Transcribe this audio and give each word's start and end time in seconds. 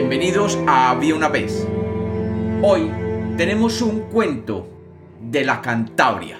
Bienvenidos 0.00 0.56
a 0.68 0.90
Había 0.90 1.16
una 1.16 1.28
vez. 1.28 1.66
Hoy 2.62 2.88
tenemos 3.36 3.82
un 3.82 4.02
cuento 4.02 4.68
de 5.20 5.44
la 5.44 5.60
Cantabria, 5.60 6.38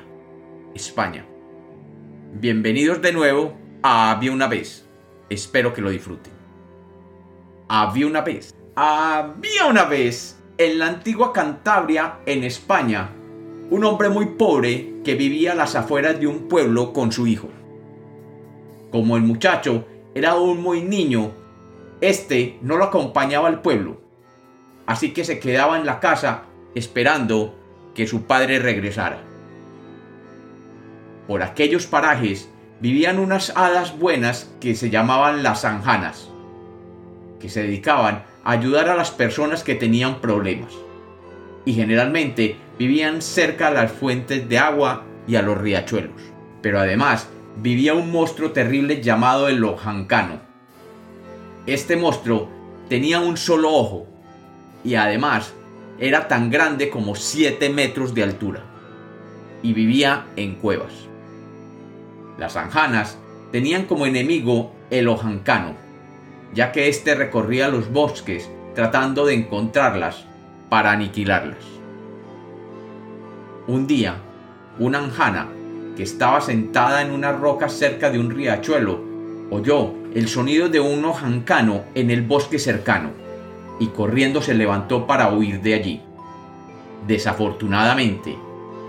España. 0.77 1.27
Bienvenidos 2.35 3.03
de 3.03 3.13
nuevo 3.13 3.55
a 3.83 4.13
Había 4.13 4.31
una 4.31 4.47
vez. 4.47 4.87
Espero 5.29 5.75
que 5.75 5.81
lo 5.81 5.91
disfruten. 5.91 6.33
Había 7.67 8.07
una 8.07 8.21
vez. 8.21 8.55
Había 8.77 9.67
una 9.69 9.87
vez 9.87 10.39
en 10.57 10.79
la 10.79 10.87
antigua 10.87 11.33
Cantabria, 11.33 12.21
en 12.27 12.45
España, 12.45 13.11
un 13.71 13.83
hombre 13.83 14.09
muy 14.09 14.27
pobre 14.27 15.01
que 15.03 15.17
vivía 15.17 15.51
a 15.51 15.57
las 15.57 15.75
afueras 15.75 16.21
de 16.21 16.29
un 16.29 16.47
pueblo 16.47 16.93
con 16.93 17.11
su 17.11 17.27
hijo. 17.27 17.49
Como 18.93 19.17
el 19.17 19.25
muchacho 19.25 19.85
era 20.15 20.31
aún 20.31 20.63
muy 20.63 20.81
niño, 20.83 21.33
este 22.01 22.59
no 22.63 22.77
lo 22.77 22.85
acompañaba 22.85 23.49
al 23.49 23.63
pueblo, 23.63 24.01
así 24.87 25.13
que 25.13 25.25
se 25.25 25.39
quedaba 25.39 25.79
en 25.79 25.87
la 25.87 26.01
casa 26.01 26.45
esperando 26.75 27.55
que 27.95 28.07
su 28.07 28.23
padre 28.23 28.59
regresara. 28.59 29.19
Por 31.27 31.43
aquellos 31.43 31.87
parajes 31.87 32.49
vivían 32.81 33.19
unas 33.19 33.53
hadas 33.57 33.99
buenas 33.99 34.51
que 34.61 34.75
se 34.75 34.91
llamaban 34.91 35.43
las 35.43 35.63
zanjanas, 35.63 36.31
que 37.41 37.49
se 37.49 37.63
dedicaban 37.63 38.25
a 38.45 38.53
ayudar 38.53 38.89
a 38.89 38.97
las 38.97 39.11
personas 39.11 39.65
que 39.65 39.75
tenían 39.75 40.21
problemas, 40.21 40.73
y 41.65 41.75
generalmente 41.75 42.57
vivían 42.79 43.21
cerca 43.21 43.69
a 43.69 43.73
las 43.73 43.93
fuentes 43.93 44.49
de 44.49 44.59
agua 44.59 45.05
y 45.27 45.37
a 45.37 45.43
los 45.43 45.59
riachuelos. 45.59 46.23
Pero 46.63 46.81
además 46.81 47.29
vivía 47.57 47.95
un 47.95 48.11
monstruo 48.11 48.53
terrible 48.53 49.03
llamado 49.03 49.49
el 49.49 49.63
Ojancano. 49.63 50.48
Este 51.69 51.99
monstruo 51.99 52.49
tenía 52.89 53.21
un 53.21 53.37
solo 53.37 53.71
ojo 53.71 54.07
y 54.85 54.95
además 54.95 55.53
era 55.99 56.27
tan 56.27 56.49
grande 56.49 56.89
como 56.89 57.15
7 57.15 57.69
metros 57.69 58.15
de 58.15 58.23
altura 58.23 58.63
y 59.63 59.75
vivía 59.75 60.29
en 60.37 60.55
cuevas. 60.55 60.95
Las 62.39 62.57
anjanas 62.57 63.19
tenían 63.53 63.85
como 63.85 64.07
enemigo 64.07 64.73
el 64.89 65.09
Ojancano, 65.09 65.75
ya 66.55 66.73
que 66.73 66.89
éste 66.89 67.15
recorría 67.15 67.69
los 67.69 67.93
bosques 67.93 68.49
tratando 68.75 69.27
de 69.27 69.35
encontrarlas 69.35 70.25
para 70.71 70.93
aniquilarlas. 70.93 71.67
Un 73.67 73.87
día, 73.87 74.15
una 74.79 75.01
anjana 75.01 75.51
que 75.99 76.05
estaba 76.05 76.41
sentada 76.41 77.03
en 77.03 77.11
una 77.11 77.33
roca 77.33 77.69
cerca 77.69 78.11
de 78.11 78.19
un 78.19 78.31
riachuelo 78.31 79.08
oyó 79.51 79.93
el 80.15 80.29
sonido 80.29 80.69
de 80.69 80.81
un 80.81 81.05
ojancano 81.05 81.85
en 81.95 82.11
el 82.11 82.23
bosque 82.23 82.59
cercano 82.59 83.11
y 83.81 83.89
corriendo 83.89 84.43
se 84.43 84.55
levantó 84.55 85.07
para 85.07 85.33
huir 85.33 85.61
de 85.61 85.75
allí. 85.75 86.01
Desafortunadamente, 87.07 88.37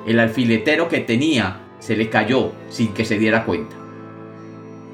el 0.07 0.19
alfiletero 0.19 0.89
que 0.89 0.99
tenía 0.99 1.61
se 1.79 1.95
le 1.95 2.09
cayó 2.09 2.51
sin 2.69 2.93
que 2.93 3.05
se 3.05 3.17
diera 3.17 3.45
cuenta. 3.45 3.75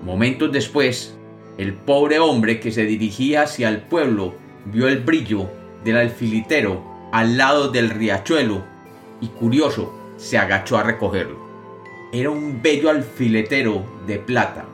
Momentos 0.04 0.52
después, 0.52 1.18
el 1.58 1.74
pobre 1.74 2.20
hombre 2.20 2.60
que 2.60 2.72
se 2.72 2.86
dirigía 2.86 3.44
hacia 3.44 3.70
el 3.70 3.82
pueblo 3.82 4.36
vio 4.66 4.88
el 4.88 5.00
brillo 5.00 5.50
del 5.84 5.98
alfiletero 5.98 6.84
al 7.12 7.38
lado 7.38 7.70
del 7.70 7.90
riachuelo 7.90 8.64
y 9.22 9.28
curioso 9.28 9.94
se 10.18 10.38
agachó 10.38 10.78
a 10.78 10.84
recogerlo. 10.84 11.40
Era 12.12 12.30
un 12.30 12.62
bello 12.62 12.90
alfiletero 12.90 13.84
de 14.06 14.20
plata 14.20 14.66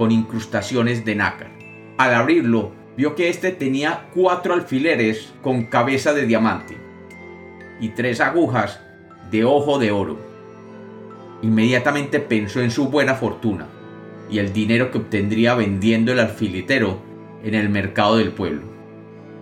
con 0.00 0.12
incrustaciones 0.12 1.04
de 1.04 1.14
nácar. 1.14 1.50
Al 1.98 2.14
abrirlo, 2.14 2.72
vio 2.96 3.14
que 3.14 3.28
éste 3.28 3.50
tenía 3.50 4.06
cuatro 4.14 4.54
alfileres 4.54 5.34
con 5.42 5.64
cabeza 5.64 6.14
de 6.14 6.24
diamante 6.24 6.78
y 7.82 7.90
tres 7.90 8.22
agujas 8.22 8.80
de 9.30 9.44
ojo 9.44 9.78
de 9.78 9.90
oro. 9.90 10.18
Inmediatamente 11.42 12.18
pensó 12.18 12.62
en 12.62 12.70
su 12.70 12.88
buena 12.88 13.14
fortuna 13.14 13.66
y 14.30 14.38
el 14.38 14.54
dinero 14.54 14.90
que 14.90 14.96
obtendría 14.96 15.52
vendiendo 15.52 16.12
el 16.12 16.20
alfiletero 16.20 17.02
en 17.44 17.54
el 17.54 17.68
mercado 17.68 18.16
del 18.16 18.32
pueblo. 18.32 18.62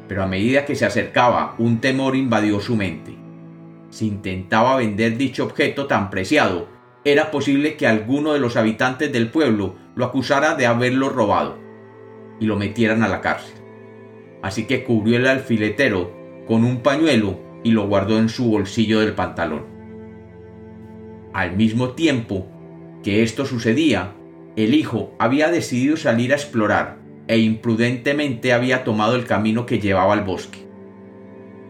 Pero 0.08 0.24
a 0.24 0.26
medida 0.26 0.64
que 0.64 0.74
se 0.74 0.86
acercaba, 0.86 1.54
un 1.58 1.80
temor 1.80 2.16
invadió 2.16 2.60
su 2.60 2.74
mente. 2.74 3.14
Si 3.90 4.08
intentaba 4.08 4.74
vender 4.74 5.16
dicho 5.16 5.44
objeto 5.44 5.86
tan 5.86 6.10
preciado, 6.10 6.66
era 7.04 7.30
posible 7.30 7.76
que 7.76 7.86
alguno 7.86 8.32
de 8.32 8.40
los 8.40 8.56
habitantes 8.56 9.12
del 9.12 9.30
pueblo 9.30 9.76
lo 9.94 10.04
acusara 10.04 10.54
de 10.54 10.66
haberlo 10.66 11.08
robado 11.08 11.58
y 12.40 12.46
lo 12.46 12.56
metieran 12.56 13.02
a 13.02 13.08
la 13.08 13.20
cárcel. 13.20 13.54
Así 14.42 14.66
que 14.66 14.84
cubrió 14.84 15.16
el 15.16 15.26
alfiletero 15.26 16.12
con 16.46 16.64
un 16.64 16.82
pañuelo 16.82 17.40
y 17.64 17.72
lo 17.72 17.86
guardó 17.86 18.18
en 18.18 18.28
su 18.28 18.50
bolsillo 18.50 19.00
del 19.00 19.14
pantalón. 19.14 19.66
Al 21.32 21.56
mismo 21.56 21.90
tiempo 21.90 22.46
que 23.02 23.22
esto 23.22 23.46
sucedía, 23.46 24.14
el 24.56 24.74
hijo 24.74 25.14
había 25.18 25.50
decidido 25.50 25.96
salir 25.96 26.32
a 26.32 26.36
explorar 26.36 26.98
e 27.28 27.38
imprudentemente 27.38 28.52
había 28.52 28.84
tomado 28.84 29.14
el 29.14 29.24
camino 29.24 29.66
que 29.66 29.78
llevaba 29.78 30.14
al 30.14 30.24
bosque. 30.24 30.66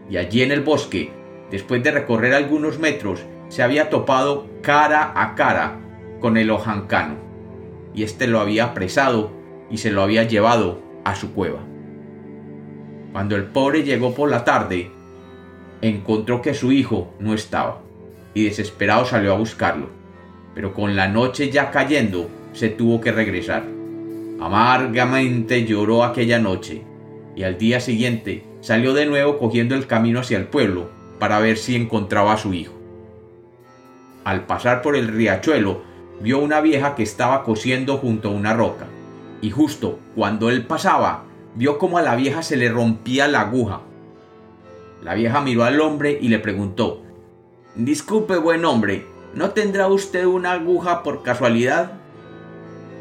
Y 0.09 0.17
allí 0.17 0.41
en 0.41 0.51
el 0.51 0.61
bosque, 0.61 1.11
después 1.51 1.83
de 1.83 1.91
recorrer 1.91 2.33
algunos 2.33 2.79
metros, 2.79 3.25
se 3.49 3.63
había 3.63 3.89
topado 3.89 4.47
cara 4.61 5.11
a 5.15 5.35
cara 5.35 5.79
con 6.21 6.37
el 6.37 6.51
ojancano, 6.51 7.15
y 7.93 8.03
éste 8.03 8.27
lo 8.27 8.39
había 8.39 8.65
apresado 8.65 9.31
y 9.69 9.77
se 9.77 9.91
lo 9.91 10.03
había 10.03 10.23
llevado 10.23 10.79
a 11.03 11.15
su 11.15 11.33
cueva. 11.33 11.59
Cuando 13.11 13.35
el 13.35 13.45
pobre 13.45 13.83
llegó 13.83 14.13
por 14.13 14.29
la 14.29 14.43
tarde, 14.45 14.91
encontró 15.81 16.41
que 16.41 16.53
su 16.53 16.71
hijo 16.71 17.11
no 17.19 17.33
estaba, 17.33 17.81
y 18.35 18.45
desesperado 18.45 19.05
salió 19.05 19.33
a 19.33 19.37
buscarlo, 19.37 19.89
pero 20.53 20.73
con 20.73 20.95
la 20.95 21.07
noche 21.07 21.49
ya 21.49 21.71
cayendo, 21.71 22.29
se 22.53 22.69
tuvo 22.69 23.01
que 23.01 23.11
regresar. 23.11 23.63
Amargamente 24.39 25.65
lloró 25.65 26.03
aquella 26.03 26.39
noche, 26.39 26.83
y 27.35 27.43
al 27.43 27.57
día 27.57 27.79
siguiente 27.79 28.43
salió 28.61 28.93
de 28.93 29.07
nuevo 29.07 29.39
cogiendo 29.39 29.73
el 29.73 29.87
camino 29.87 30.19
hacia 30.19 30.37
el 30.37 30.45
pueblo 30.45 30.89
para 31.19 31.39
ver 31.39 31.57
si 31.57 31.75
encontraba 31.75 32.33
a 32.33 32.37
su 32.37 32.53
hijo 32.53 32.78
al 34.23 34.45
pasar 34.45 34.81
por 34.81 34.95
el 34.95 35.07
riachuelo, 35.07 35.81
vio 36.21 36.39
una 36.39 36.61
vieja 36.61 36.95
que 36.95 37.03
estaba 37.03 37.43
cosiendo 37.43 37.97
junto 37.97 38.29
a 38.29 38.33
una 38.33 38.53
roca. 38.53 38.87
Y 39.41 39.51
justo 39.51 39.99
cuando 40.15 40.49
él 40.49 40.65
pasaba, 40.65 41.23
vio 41.55 41.77
como 41.77 41.97
a 41.97 42.01
la 42.01 42.15
vieja 42.15 42.43
se 42.43 42.57
le 42.57 42.69
rompía 42.69 43.27
la 43.27 43.41
aguja. 43.41 43.81
La 45.01 45.13
vieja 45.13 45.41
miró 45.41 45.63
al 45.63 45.79
hombre 45.79 46.17
y 46.21 46.27
le 46.27 46.39
preguntó, 46.39 47.01
Disculpe, 47.75 48.37
buen 48.37 48.65
hombre, 48.65 49.05
¿no 49.33 49.51
tendrá 49.51 49.87
usted 49.87 50.25
una 50.25 50.53
aguja 50.53 51.03
por 51.03 51.23
casualidad? 51.23 51.93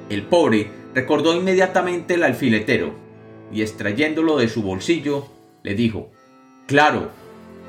El 0.08 0.22
pobre 0.22 0.70
recordó 0.94 1.34
inmediatamente 1.34 2.14
el 2.14 2.22
alfiletero 2.22 2.92
y 3.52 3.62
extrayéndolo 3.62 4.36
de 4.36 4.48
su 4.48 4.62
bolsillo, 4.62 5.26
le 5.62 5.74
dijo, 5.74 6.10
Claro, 6.66 7.08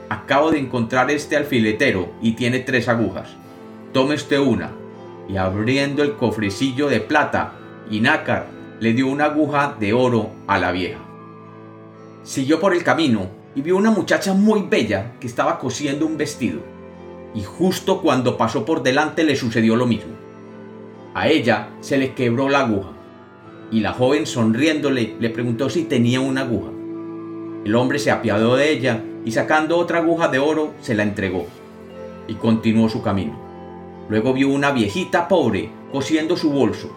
acabo 0.09 0.51
de 0.51 0.59
encontrar 0.59 1.11
este 1.11 1.37
alfiletero 1.37 2.11
y 2.21 2.33
tiene 2.33 2.59
tres 2.59 2.87
agujas 2.89 3.37
tome 3.91 4.15
usted 4.15 4.39
una. 4.39 4.71
Y 5.27 5.37
abriendo 5.37 6.03
el 6.03 6.15
cofrecillo 6.15 6.87
de 6.87 6.99
plata 6.99 7.53
y 7.89 7.99
nácar, 7.99 8.47
le 8.79 8.93
dio 8.93 9.07
una 9.07 9.25
aguja 9.25 9.75
de 9.79 9.93
oro 9.93 10.31
a 10.47 10.57
la 10.57 10.71
vieja. 10.71 10.99
Siguió 12.23 12.59
por 12.59 12.73
el 12.73 12.83
camino 12.83 13.27
y 13.55 13.61
vio 13.61 13.77
una 13.77 13.91
muchacha 13.91 14.33
muy 14.33 14.63
bella 14.63 15.13
que 15.19 15.27
estaba 15.27 15.59
cosiendo 15.59 16.05
un 16.05 16.17
vestido. 16.17 16.61
Y 17.35 17.43
justo 17.43 18.01
cuando 18.01 18.37
pasó 18.37 18.65
por 18.65 18.81
delante 18.81 19.23
le 19.23 19.35
sucedió 19.35 19.75
lo 19.75 19.85
mismo. 19.85 20.13
A 21.13 21.27
ella 21.27 21.69
se 21.79 21.97
le 21.97 22.13
quebró 22.13 22.49
la 22.49 22.61
aguja 22.61 22.91
y 23.71 23.81
la 23.81 23.93
joven 23.93 24.25
sonriéndole 24.25 25.15
le 25.19 25.29
preguntó 25.29 25.69
si 25.69 25.83
tenía 25.83 26.21
una 26.21 26.41
aguja. 26.41 26.71
El 27.65 27.75
hombre 27.75 27.99
se 27.99 28.09
apiadó 28.09 28.55
de 28.55 28.71
ella 28.71 29.03
y 29.29 29.31
sacando 29.31 29.77
otra 29.77 29.99
aguja 29.99 30.27
de 30.27 30.39
oro 30.39 30.73
se 30.81 30.95
la 30.95 31.03
entregó 31.03 31.45
y 32.27 32.33
continuó 32.33 32.89
su 32.89 33.03
camino. 33.03 33.37
Luego 34.09 34.33
vio 34.33 34.49
una 34.49 34.71
viejita 34.71 35.27
pobre 35.27 35.69
cosiendo 35.91 36.35
su 36.35 36.49
bolso. 36.49 36.89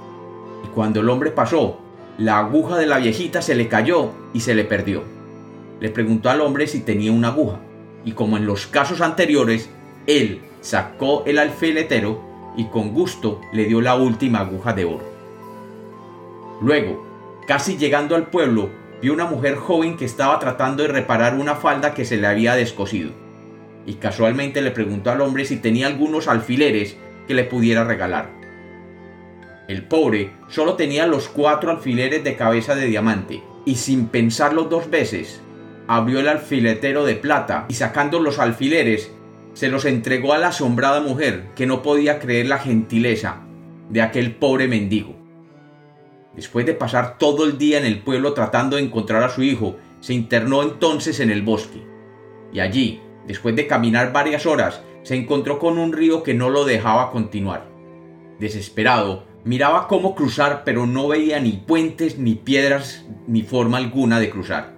Y 0.64 0.68
cuando 0.68 1.00
el 1.00 1.10
hombre 1.10 1.30
pasó, 1.30 1.76
la 2.16 2.38
aguja 2.38 2.78
de 2.78 2.86
la 2.86 2.96
viejita 2.96 3.42
se 3.42 3.54
le 3.54 3.68
cayó 3.68 4.12
y 4.32 4.40
se 4.40 4.54
le 4.54 4.64
perdió. 4.64 5.02
Le 5.78 5.90
preguntó 5.90 6.30
al 6.30 6.40
hombre 6.40 6.66
si 6.66 6.80
tenía 6.80 7.12
una 7.12 7.28
aguja. 7.28 7.60
Y 8.02 8.12
como 8.12 8.38
en 8.38 8.46
los 8.46 8.66
casos 8.66 9.02
anteriores, 9.02 9.68
él 10.06 10.40
sacó 10.62 11.24
el 11.26 11.38
alfiletero 11.38 12.18
y 12.56 12.64
con 12.68 12.94
gusto 12.94 13.42
le 13.52 13.66
dio 13.66 13.82
la 13.82 13.94
última 13.94 14.38
aguja 14.38 14.72
de 14.72 14.86
oro. 14.86 15.04
Luego, 16.62 17.04
casi 17.46 17.76
llegando 17.76 18.16
al 18.16 18.28
pueblo, 18.28 18.70
vio 19.02 19.12
una 19.12 19.26
mujer 19.26 19.56
joven 19.56 19.96
que 19.96 20.04
estaba 20.04 20.38
tratando 20.38 20.84
de 20.84 20.88
reparar 20.88 21.34
una 21.34 21.56
falda 21.56 21.92
que 21.92 22.04
se 22.04 22.16
le 22.16 22.28
había 22.28 22.54
descosido 22.54 23.10
y 23.86 23.94
casualmente 23.94 24.62
le 24.62 24.70
preguntó 24.70 25.10
al 25.10 25.20
hombre 25.20 25.44
si 25.44 25.56
tenía 25.56 25.88
algunos 25.88 26.28
alfileres 26.28 26.96
que 27.26 27.34
le 27.34 27.44
pudiera 27.44 27.84
regalar. 27.84 28.30
El 29.68 29.84
pobre 29.84 30.30
solo 30.48 30.74
tenía 30.74 31.06
los 31.06 31.28
cuatro 31.28 31.70
alfileres 31.70 32.24
de 32.24 32.36
cabeza 32.36 32.74
de 32.74 32.86
diamante 32.86 33.42
y 33.64 33.76
sin 33.76 34.06
pensarlo 34.06 34.64
dos 34.64 34.90
veces, 34.90 35.40
abrió 35.86 36.20
el 36.20 36.28
alfiletero 36.28 37.04
de 37.04 37.14
plata 37.14 37.66
y 37.68 37.74
sacando 37.74 38.18
los 38.20 38.38
alfileres, 38.38 39.10
se 39.54 39.68
los 39.68 39.84
entregó 39.84 40.32
a 40.32 40.38
la 40.38 40.48
asombrada 40.48 41.00
mujer 41.00 41.48
que 41.54 41.66
no 41.66 41.82
podía 41.82 42.18
creer 42.18 42.46
la 42.46 42.58
gentileza 42.58 43.40
de 43.90 44.02
aquel 44.02 44.34
pobre 44.34 44.68
mendigo. 44.68 45.21
Después 46.34 46.64
de 46.64 46.74
pasar 46.74 47.18
todo 47.18 47.44
el 47.44 47.58
día 47.58 47.78
en 47.78 47.84
el 47.84 48.00
pueblo 48.00 48.32
tratando 48.32 48.76
de 48.76 48.82
encontrar 48.82 49.22
a 49.22 49.28
su 49.28 49.42
hijo, 49.42 49.76
se 50.00 50.14
internó 50.14 50.62
entonces 50.62 51.20
en 51.20 51.30
el 51.30 51.42
bosque. 51.42 51.82
Y 52.52 52.60
allí, 52.60 53.00
después 53.26 53.54
de 53.54 53.66
caminar 53.66 54.12
varias 54.12 54.46
horas, 54.46 54.82
se 55.02 55.16
encontró 55.16 55.58
con 55.58 55.78
un 55.78 55.92
río 55.92 56.22
que 56.22 56.34
no 56.34 56.48
lo 56.48 56.64
dejaba 56.64 57.10
continuar. 57.10 57.68
Desesperado, 58.38 59.24
miraba 59.44 59.88
cómo 59.88 60.14
cruzar, 60.14 60.62
pero 60.64 60.86
no 60.86 61.08
veía 61.08 61.38
ni 61.40 61.52
puentes, 61.52 62.18
ni 62.18 62.34
piedras, 62.34 63.04
ni 63.26 63.42
forma 63.42 63.78
alguna 63.78 64.18
de 64.18 64.30
cruzar. 64.30 64.74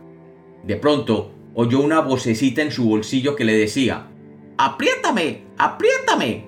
De 0.64 0.76
pronto, 0.76 1.30
oyó 1.54 1.80
una 1.80 2.00
vocecita 2.00 2.62
en 2.62 2.72
su 2.72 2.88
bolsillo 2.88 3.36
que 3.36 3.44
le 3.44 3.56
decía, 3.56 4.08
¡Apriétame! 4.56 5.44
¡Apriétame! 5.56 6.46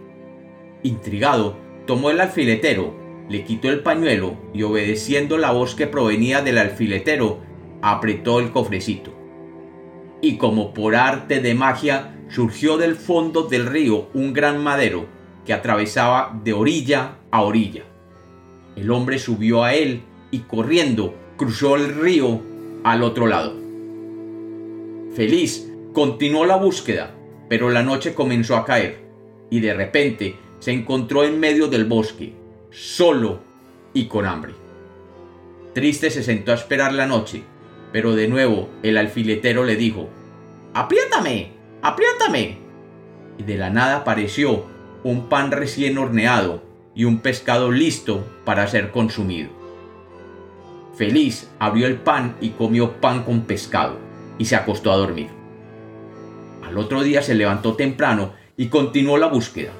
Intrigado, 0.82 1.56
tomó 1.87 2.11
el 2.11 2.20
alfiletero, 2.20 3.06
le 3.28 3.44
quitó 3.44 3.69
el 3.69 3.81
pañuelo 3.81 4.37
y 4.55 4.62
obedeciendo 4.62 5.38
la 5.38 5.52
voz 5.52 5.75
que 5.75 5.87
provenía 5.87 6.43
del 6.43 6.58
alfiletero, 6.58 7.40
apretó 7.82 8.40
el 8.40 8.50
cofrecito. 8.50 9.12
Y 10.20 10.37
como 10.37 10.73
por 10.73 10.96
arte 10.96 11.40
de 11.40 11.55
magia, 11.55 12.17
surgió 12.28 12.76
del 12.76 12.96
fondo 12.96 13.43
del 13.43 13.67
río 13.67 14.08
un 14.14 14.32
gran 14.32 14.62
madero 14.62 15.06
que 15.44 15.52
atravesaba 15.52 16.38
de 16.43 16.52
orilla 16.52 17.19
a 17.31 17.43
orilla. 17.43 17.84
El 18.75 18.90
hombre 18.90 19.19
subió 19.19 19.64
a 19.64 19.75
él 19.75 20.02
y 20.31 20.40
corriendo 20.40 21.14
cruzó 21.37 21.76
el 21.76 21.94
río 21.94 22.40
al 22.84 23.02
otro 23.02 23.26
lado. 23.26 23.55
Feliz 25.14 25.72
continuó 25.93 26.44
la 26.44 26.56
búsqueda, 26.56 27.14
pero 27.49 27.70
la 27.70 27.82
noche 27.82 28.14
comenzó 28.14 28.56
a 28.56 28.64
caer 28.64 29.06
y 29.50 29.61
de 29.61 29.72
repente 29.72 30.37
se 30.58 30.72
encontró 30.72 31.25
en 31.25 31.38
medio 31.38 31.69
del 31.69 31.84
bosque, 31.84 32.34
solo 32.71 33.41
y 33.93 34.07
con 34.07 34.27
hambre. 34.27 34.55
Triste 35.75 36.11
se 36.11 36.23
sentó 36.23 36.53
a 36.53 36.55
esperar 36.55 36.93
la 36.93 37.07
noche, 37.07 37.43
pero 37.93 38.15
de 38.15 38.29
nuevo 38.29 38.69
el 38.83 38.97
alfiletero 38.97 39.65
le 39.65 39.77
dijo, 39.77 40.09
¡Apriétame! 40.75 41.53
¡Apriétame! 41.83 42.59
Y 43.39 43.43
de 43.43 43.57
la 43.57 43.71
nada 43.71 43.99
apareció 43.99 44.65
un 45.05 45.29
pan 45.29 45.51
recién 45.51 45.99
horneado 45.99 46.63
y 46.95 47.05
un 47.05 47.19
pescado 47.19 47.71
listo 47.71 48.27
para 48.45 48.67
ser 48.67 48.91
consumido. 48.91 49.51
Feliz 50.97 51.51
abrió 51.59 51.87
el 51.87 51.97
pan 51.97 52.37
y 52.41 52.51
comió 52.51 53.01
pan 53.01 53.23
con 53.23 53.43
pescado 53.43 53.99
y 54.39 54.47
se 54.47 54.57
acostó 54.57 54.91
a 54.91 54.97
dormir. 54.97 55.29
Al 56.67 56.79
otro 56.79 57.03
día 57.03 57.23
se 57.23 57.35
levantó 57.35 57.75
temprano 57.75 58.33
y 58.57 58.69
continuó 58.69 59.19
la 59.19 59.27
búsqueda. 59.27 59.73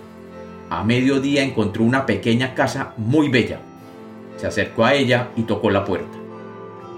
A 0.69 0.83
mediodía 0.83 1.45
encontró 1.45 1.85
una 1.85 2.07
pequeña 2.07 2.55
casa 2.55 2.93
muy 2.97 3.29
bella. 3.29 3.61
Se 4.37 4.49
acercó 4.49 4.85
a 4.85 4.95
ella 4.95 5.29
y 5.37 5.43
tocó 5.43 5.71
la 5.71 5.85
puerta. 5.85 6.19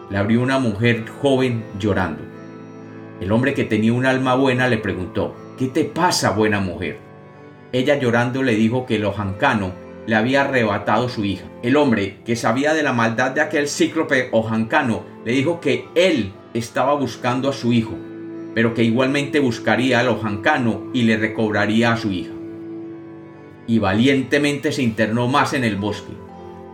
Le 0.08 0.16
abrió 0.16 0.40
una 0.40 0.58
mujer 0.58 1.04
joven 1.20 1.64
llorando. 1.78 2.22
El 3.20 3.30
hombre 3.30 3.52
que 3.52 3.64
tenía 3.64 3.92
un 3.92 4.06
alma 4.06 4.34
buena 4.36 4.68
le 4.68 4.78
preguntó, 4.78 5.36
¿qué 5.58 5.66
te 5.66 5.84
pasa, 5.84 6.30
buena 6.30 6.60
mujer? 6.60 6.98
Ella 7.72 7.98
llorando 7.98 8.42
le 8.42 8.54
dijo 8.54 8.86
que 8.86 8.96
el 8.96 9.04
ojancano 9.04 9.72
le 10.06 10.16
había 10.16 10.42
arrebatado 10.42 11.10
su 11.10 11.26
hija. 11.26 11.44
El 11.62 11.76
hombre, 11.76 12.20
que 12.24 12.36
sabía 12.36 12.72
de 12.72 12.82
la 12.82 12.94
maldad 12.94 13.32
de 13.32 13.42
aquel 13.42 13.68
cíclope 13.68 14.30
ojancano, 14.32 15.02
le 15.26 15.32
dijo 15.32 15.60
que 15.60 15.84
él 15.94 16.32
estaba 16.54 16.94
buscando 16.94 17.50
a 17.50 17.52
su 17.52 17.74
hijo, 17.74 17.94
pero 18.54 18.72
que 18.72 18.84
igualmente 18.84 19.40
buscaría 19.40 20.00
al 20.00 20.08
ojancano 20.08 20.84
y 20.94 21.02
le 21.02 21.18
recobraría 21.18 21.92
a 21.92 21.98
su 21.98 22.10
hija. 22.10 22.37
Y 23.68 23.78
valientemente 23.78 24.72
se 24.72 24.82
internó 24.82 25.28
más 25.28 25.52
en 25.52 25.62
el 25.62 25.76
bosque, 25.76 26.14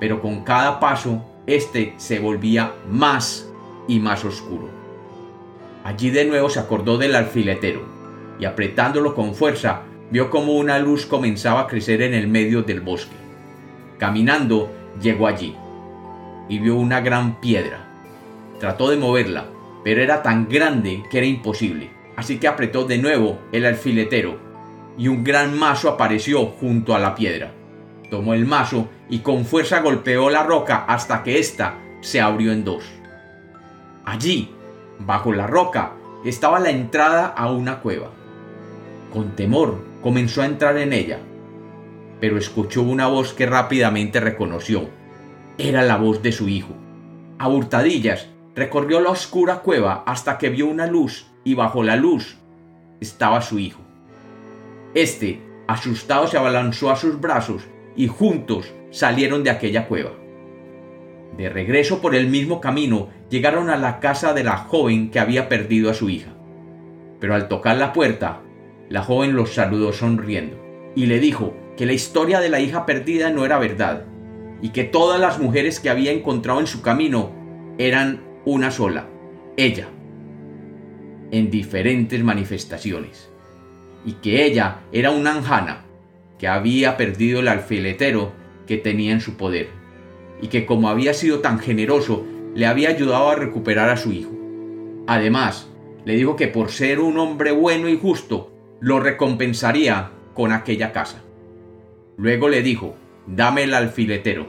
pero 0.00 0.22
con 0.22 0.44
cada 0.44 0.80
paso 0.80 1.22
este 1.46 1.92
se 1.98 2.20
volvía 2.20 2.72
más 2.88 3.50
y 3.86 3.98
más 3.98 4.24
oscuro. 4.24 4.70
Allí 5.84 6.08
de 6.08 6.24
nuevo 6.24 6.48
se 6.48 6.60
acordó 6.60 6.96
del 6.96 7.14
alfiletero, 7.14 7.82
y 8.38 8.46
apretándolo 8.46 9.14
con 9.14 9.34
fuerza, 9.34 9.82
vio 10.10 10.30
como 10.30 10.54
una 10.54 10.78
luz 10.78 11.04
comenzaba 11.04 11.62
a 11.62 11.66
crecer 11.66 12.00
en 12.00 12.14
el 12.14 12.28
medio 12.28 12.62
del 12.62 12.80
bosque. 12.80 13.16
Caminando, 13.98 14.70
llegó 15.02 15.26
allí, 15.26 15.54
y 16.48 16.58
vio 16.58 16.76
una 16.76 17.00
gran 17.00 17.40
piedra. 17.40 17.90
Trató 18.60 18.88
de 18.88 18.96
moverla, 18.96 19.46
pero 19.82 20.00
era 20.00 20.22
tan 20.22 20.48
grande 20.48 21.02
que 21.10 21.18
era 21.18 21.26
imposible, 21.26 21.90
así 22.16 22.38
que 22.38 22.48
apretó 22.48 22.84
de 22.84 22.98
nuevo 22.98 23.40
el 23.52 23.66
alfiletero, 23.66 24.38
y 24.96 25.08
un 25.08 25.24
gran 25.24 25.58
mazo 25.58 25.88
apareció 25.88 26.46
junto 26.46 26.94
a 26.94 26.98
la 26.98 27.14
piedra. 27.14 27.52
Tomó 28.10 28.34
el 28.34 28.46
mazo 28.46 28.88
y 29.08 29.20
con 29.20 29.44
fuerza 29.44 29.80
golpeó 29.80 30.30
la 30.30 30.42
roca 30.42 30.84
hasta 30.86 31.22
que 31.22 31.38
ésta 31.38 31.78
se 32.00 32.20
abrió 32.20 32.52
en 32.52 32.64
dos. 32.64 32.84
Allí, 34.04 34.50
bajo 34.98 35.32
la 35.32 35.46
roca, 35.46 35.92
estaba 36.24 36.60
la 36.60 36.70
entrada 36.70 37.26
a 37.26 37.50
una 37.50 37.80
cueva. 37.80 38.10
Con 39.12 39.34
temor 39.36 39.84
comenzó 40.02 40.42
a 40.42 40.46
entrar 40.46 40.76
en 40.78 40.92
ella, 40.92 41.18
pero 42.20 42.38
escuchó 42.38 42.82
una 42.82 43.06
voz 43.06 43.32
que 43.32 43.46
rápidamente 43.46 44.20
reconoció. 44.20 44.88
Era 45.58 45.82
la 45.82 45.96
voz 45.96 46.22
de 46.22 46.32
su 46.32 46.48
hijo. 46.48 46.74
A 47.38 47.48
hurtadillas 47.48 48.28
recorrió 48.54 49.00
la 49.00 49.10
oscura 49.10 49.60
cueva 49.60 50.04
hasta 50.06 50.38
que 50.38 50.50
vio 50.50 50.66
una 50.66 50.86
luz 50.86 51.26
y 51.44 51.54
bajo 51.54 51.82
la 51.82 51.96
luz 51.96 52.36
estaba 53.00 53.42
su 53.42 53.58
hijo. 53.58 53.80
Este, 54.94 55.40
asustado, 55.66 56.26
se 56.28 56.38
abalanzó 56.38 56.90
a 56.90 56.96
sus 56.96 57.20
brazos 57.20 57.62
y 57.96 58.06
juntos 58.06 58.72
salieron 58.90 59.42
de 59.42 59.50
aquella 59.50 59.88
cueva. 59.88 60.12
De 61.36 61.48
regreso 61.48 62.00
por 62.00 62.14
el 62.14 62.28
mismo 62.28 62.60
camino 62.60 63.08
llegaron 63.28 63.70
a 63.70 63.76
la 63.76 63.98
casa 63.98 64.34
de 64.34 64.44
la 64.44 64.56
joven 64.56 65.10
que 65.10 65.18
había 65.18 65.48
perdido 65.48 65.90
a 65.90 65.94
su 65.94 66.08
hija. 66.08 66.32
Pero 67.18 67.34
al 67.34 67.48
tocar 67.48 67.76
la 67.76 67.92
puerta, 67.92 68.42
la 68.88 69.02
joven 69.02 69.34
los 69.34 69.54
saludó 69.54 69.92
sonriendo 69.92 70.56
y 70.94 71.06
le 71.06 71.18
dijo 71.18 71.54
que 71.76 71.86
la 71.86 71.92
historia 71.92 72.38
de 72.40 72.50
la 72.50 72.60
hija 72.60 72.86
perdida 72.86 73.30
no 73.30 73.44
era 73.44 73.58
verdad 73.58 74.04
y 74.62 74.70
que 74.70 74.84
todas 74.84 75.20
las 75.20 75.40
mujeres 75.40 75.80
que 75.80 75.90
había 75.90 76.12
encontrado 76.12 76.60
en 76.60 76.66
su 76.66 76.82
camino 76.82 77.32
eran 77.78 78.22
una 78.44 78.70
sola, 78.70 79.08
ella, 79.56 79.88
en 81.32 81.50
diferentes 81.50 82.22
manifestaciones, 82.22 83.30
y 84.04 84.12
que 84.14 84.44
ella 84.44 84.80
era 84.92 85.10
una 85.10 85.32
anjana 85.32 85.84
que 86.38 86.48
había 86.48 86.96
perdido 86.96 87.40
el 87.40 87.48
alfiletero 87.48 88.32
que 88.66 88.76
tenía 88.76 89.12
en 89.12 89.20
su 89.20 89.36
poder, 89.36 89.68
y 90.40 90.48
que 90.48 90.66
como 90.66 90.88
había 90.88 91.14
sido 91.14 91.40
tan 91.40 91.58
generoso, 91.58 92.24
le 92.54 92.66
había 92.66 92.90
ayudado 92.90 93.30
a 93.30 93.36
recuperar 93.36 93.88
a 93.88 93.96
su 93.96 94.12
hijo. 94.12 94.30
Además, 95.06 95.68
le 96.04 96.14
dijo 96.16 96.36
que 96.36 96.48
por 96.48 96.70
ser 96.70 97.00
un 97.00 97.18
hombre 97.18 97.52
bueno 97.52 97.88
y 97.88 97.98
justo, 97.98 98.52
lo 98.80 99.00
recompensaría 99.00 100.10
con 100.34 100.52
aquella 100.52 100.92
casa. 100.92 101.22
Luego 102.16 102.48
le 102.48 102.62
dijo, 102.62 102.94
dame 103.26 103.64
el 103.64 103.74
alfiletero. 103.74 104.46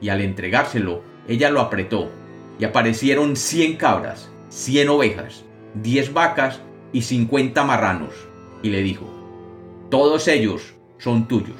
Y 0.00 0.08
al 0.08 0.20
entregárselo, 0.20 1.02
ella 1.28 1.50
lo 1.50 1.60
apretó, 1.60 2.10
y 2.58 2.64
aparecieron 2.64 3.36
cien 3.36 3.76
cabras, 3.76 4.30
cien 4.48 4.88
ovejas, 4.88 5.44
diez 5.74 6.12
vacas 6.12 6.60
y 6.92 7.02
cincuenta 7.02 7.64
marranos. 7.64 8.12
Y 8.66 8.68
le 8.68 8.82
dijo, 8.82 9.06
todos 9.90 10.26
ellos 10.26 10.74
son 10.98 11.28
tuyos, 11.28 11.54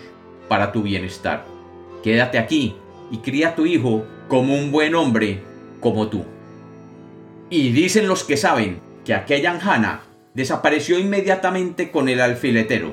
para 0.49 0.73
tu 0.73 0.83
bienestar. 0.83 1.47
Quédate 2.03 2.37
aquí 2.37 2.75
y 3.13 3.19
cría 3.19 3.51
a 3.51 3.55
tu 3.55 3.65
hijo 3.65 4.05
como 4.27 4.59
un 4.59 4.73
buen 4.73 4.97
hombre 4.97 5.41
como 5.79 6.09
tú. 6.09 6.25
Y 7.49 7.71
dicen 7.71 8.09
los 8.09 8.25
que 8.25 8.37
saben 8.37 8.81
que 9.05 9.15
aquella 9.15 9.53
anjana 9.53 10.01
desapareció 10.35 10.99
inmediatamente 10.99 11.93
con 11.93 12.09
el 12.09 12.21
alfiletero, 12.21 12.93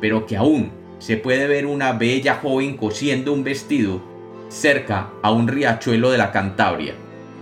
pero 0.00 0.26
que 0.26 0.36
aún 0.36 0.70
se 1.00 1.16
puede 1.16 1.48
ver 1.48 1.66
una 1.66 1.92
bella 1.94 2.36
joven 2.36 2.76
cosiendo 2.76 3.32
un 3.32 3.42
vestido 3.42 4.00
cerca 4.48 5.10
a 5.22 5.32
un 5.32 5.48
riachuelo 5.48 6.12
de 6.12 6.18
la 6.18 6.30
Cantabria, 6.30 6.94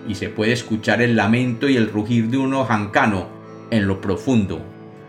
y 0.09 0.15
se 0.15 0.31
puede 0.31 0.53
escuchar 0.53 1.03
el 1.03 1.17
lamento 1.17 1.69
y 1.69 1.77
el 1.77 1.91
rugir 1.91 2.29
de 2.29 2.39
un 2.39 2.55
ojancano 2.55 3.29
en 3.71 3.87
lo 3.87 4.01
profundo 4.01 4.63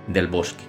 del 0.08 0.27
bosque. 0.27 0.69